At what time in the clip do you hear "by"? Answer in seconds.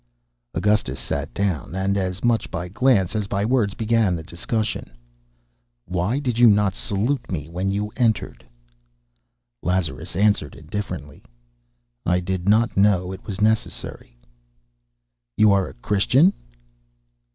2.49-2.67, 3.27-3.45